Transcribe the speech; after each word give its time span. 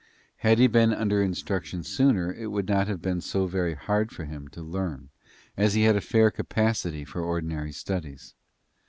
Had 0.37 0.57
he 0.57 0.65
been 0.65 0.93
under 0.95 1.21
instruction 1.21 1.83
sooner 1.83 2.33
it 2.33 2.47
would 2.47 2.67
not 2.67 2.87
have 2.87 3.03
been 3.03 3.21
so 3.21 3.45
very 3.45 3.75
hard 3.75 4.11
for 4.11 4.25
him 4.25 4.47
to 4.47 4.63
learn, 4.63 5.09
as 5.55 5.75
he 5.75 5.83
had 5.83 5.95
a 5.95 6.01
fair 6.01 6.31
capacity 6.31 7.05
for 7.05 7.21
ordinary 7.21 7.71
studies. 7.71 8.33